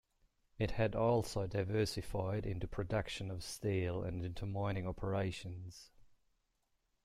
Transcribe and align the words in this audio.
It 0.57 0.71
had 0.71 0.95
also 0.95 1.45
diversified 1.45 2.43
into 2.47 2.67
production 2.67 3.29
of 3.29 3.43
steel 3.43 4.01
and 4.01 4.25
into 4.25 4.47
mining 4.47 4.87
operations. 4.87 5.91